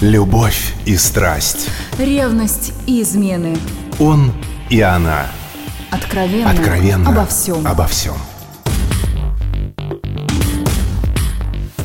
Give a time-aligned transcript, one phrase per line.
[0.00, 1.68] Любовь и страсть.
[1.98, 3.54] Ревность и измены.
[3.98, 4.32] Он
[4.70, 5.26] и она.
[5.90, 6.50] Откровенно.
[6.50, 7.10] Откровенно.
[7.10, 7.66] Обо всем.
[7.66, 8.14] Обо всем.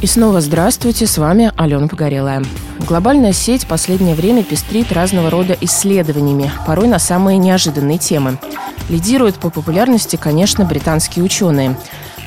[0.02, 2.41] И снова здравствуйте, с вами Алена Погорелая.
[2.88, 8.39] Глобальная сеть в последнее время пестрит разного рода исследованиями, порой на самые неожиданные темы.
[8.88, 11.75] Лидируют по популярности, конечно, британские ученые.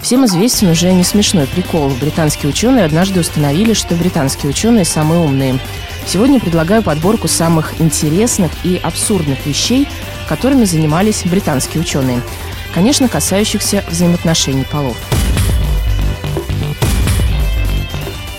[0.02, 1.90] Всем известен уже не смешной прикол.
[2.00, 5.58] Британские ученые однажды установили, что британские ученые самые умные.
[6.06, 9.86] Сегодня предлагаю подборку самых интересных и абсурдных вещей,
[10.28, 12.22] которыми занимались британские ученые.
[12.74, 14.96] Конечно, касающихся взаимоотношений полов.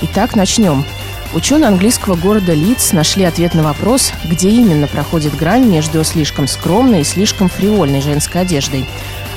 [0.01, 0.85] Итак, начнем.
[1.33, 7.01] Ученые английского города Лидс нашли ответ на вопрос, где именно проходит грань между слишком скромной
[7.01, 8.85] и слишком фривольной женской одеждой.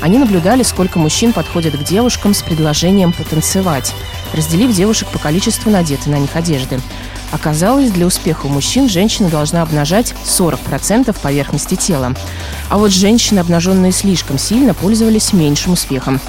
[0.02, 3.94] Они наблюдали, сколько мужчин подходят к девушкам с предложением потанцевать,
[4.34, 6.80] разделив девушек по количеству надетой на них одежды.
[7.30, 12.14] Оказалось, для успеха у мужчин женщина должна обнажать 40% поверхности тела.
[12.68, 16.20] А вот женщины, обнаженные слишком сильно, пользовались меньшим успехом.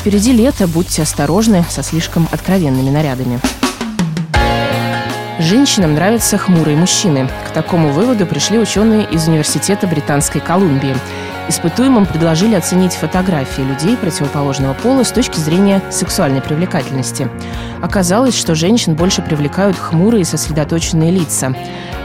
[0.00, 3.40] Впереди лето, будьте осторожны со слишком откровенными нарядами.
[5.40, 7.28] Женщинам нравятся хмурые мужчины.
[7.48, 10.96] К такому выводу пришли ученые из Университета Британской Колумбии.
[11.48, 17.28] Испытуемым предложили оценить фотографии людей противоположного пола с точки зрения сексуальной привлекательности.
[17.80, 21.54] Оказалось, что женщин больше привлекают хмурые сосредоточенные лица,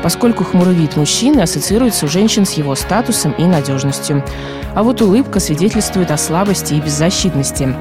[0.04, 4.24] поскольку хмурый вид мужчины ассоциируется у женщин с его статусом и надежностью.
[4.76, 7.76] А вот улыбка свидетельствует о слабости и беззащитности.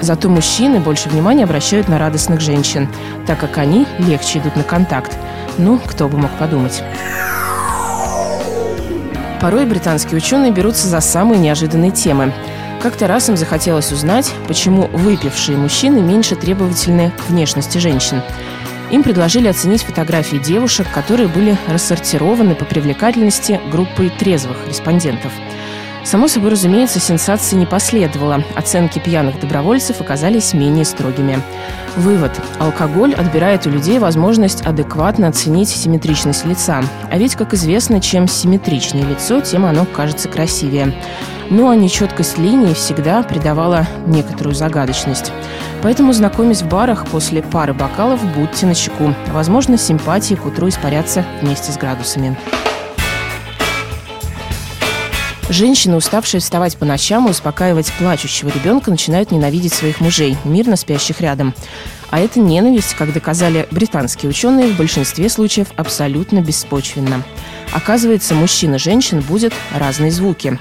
[0.00, 2.88] Зато мужчины больше внимания обращают на радостных женщин,
[3.26, 5.16] так как они легче идут на контакт.
[5.58, 6.82] Ну, кто бы мог подумать.
[9.42, 12.32] Порой британские ученые берутся за самые неожиданные темы.
[12.80, 18.22] Как-то раз им захотелось узнать, почему выпившие мужчины меньше требовательны к внешности женщин.
[18.92, 25.32] Им предложили оценить фотографии девушек, которые были рассортированы по привлекательности группой трезвых респондентов–
[26.04, 28.42] Само собой, разумеется, сенсации не последовало.
[28.56, 31.40] Оценки пьяных добровольцев оказались менее строгими.
[31.96, 32.32] Вывод.
[32.58, 36.82] Алкоголь отбирает у людей возможность адекватно оценить симметричность лица.
[37.10, 40.94] А ведь, как известно, чем симметричнее лицо, тем оно кажется красивее.
[41.50, 45.32] Ну а нечеткость линии всегда придавала некоторую загадочность.
[45.82, 49.14] Поэтому, знакомясь в барах после пары бокалов, будьте начеку.
[49.28, 52.36] Возможно, симпатии к утру испарятся вместе с градусами.
[55.48, 61.20] Женщины, уставшие вставать по ночам и успокаивать плачущего ребенка, начинают ненавидеть своих мужей, мирно спящих
[61.20, 61.54] рядом.
[62.10, 67.22] А эта ненависть, как доказали британские ученые, в большинстве случаев абсолютно беспочвенна.
[67.72, 70.58] Оказывается, мужчин и женщин будет разные звуки.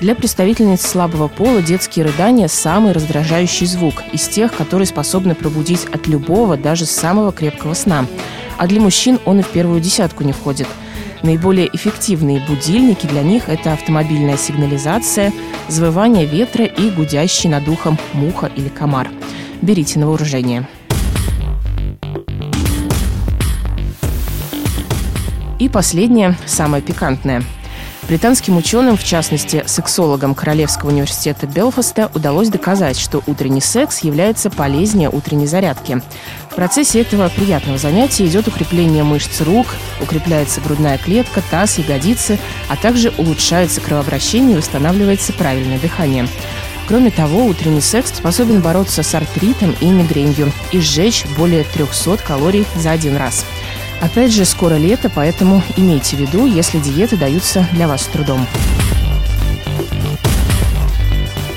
[0.00, 6.06] Для представительниц слабого пола детские рыдания– самый раздражающий звук из тех, которые способны пробудить от
[6.06, 8.06] любого, даже самого крепкого сна.
[8.56, 10.68] А для мужчин он и в первую десятку не входит–
[11.22, 15.32] Наиболее эффективные будильники для них– это автомобильная сигнализация,
[15.68, 19.08] завывание ветра и гудящий над ухом муха или комар.
[19.60, 20.66] Берите на вооружение.
[25.58, 27.42] И последнее, самое пикантное–
[28.10, 35.08] Британским ученым, в частности, сексологам Королевского университета Белфаста, удалось доказать, что утренний секс является полезнее
[35.08, 36.02] утренней зарядки.
[36.50, 39.68] В процессе этого приятного занятия идет укрепление мышц рук,
[40.02, 46.26] укрепляется грудная клетка, таз, ягодицы, а также улучшается кровообращение и восстанавливается правильное дыхание.
[46.88, 52.66] Кроме того, утренний секс способен бороться с артритом и мигренью и сжечь более 300 калорий
[52.74, 53.44] за один раз–
[54.00, 58.46] Опять же, скоро лето, поэтому имейте в виду, если диеты даются для вас с трудом.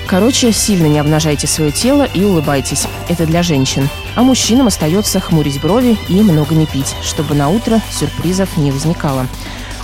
[0.08, 2.86] Короче, сильно не обнажайте свое тело и улыбайтесь.
[3.08, 3.90] Это для женщин.
[4.16, 9.26] А мужчинам остается хмурить брови и много не пить, чтобы на утро сюрпризов не возникало.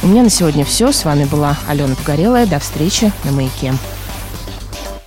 [0.04, 0.92] У меня на сегодня все.
[0.92, 2.46] С вами была Алена Погорелая.
[2.46, 3.74] До встречи на «Маяке».